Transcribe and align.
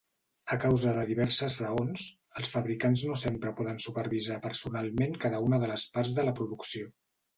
A 0.53 0.55
causa 0.61 0.93
de 0.99 1.03
diverses 1.09 1.57
raons, 1.63 2.05
els 2.41 2.49
fabricants 2.55 3.03
no 3.09 3.17
sempre 3.25 3.53
poden 3.59 3.79
supervisar 3.85 4.39
personalment 4.47 5.15
cada 5.27 5.43
una 5.51 5.61
de 5.65 5.71
les 5.75 5.85
parts 5.99 6.15
de 6.21 6.27
la 6.31 6.35
producció. 6.41 6.91